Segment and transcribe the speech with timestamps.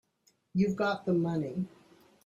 [0.55, 1.67] You've got the money.